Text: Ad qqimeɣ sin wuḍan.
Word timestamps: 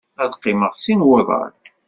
Ad 0.23 0.31
qqimeɣ 0.35 0.73
sin 0.83 1.05
wuḍan. 1.07 1.53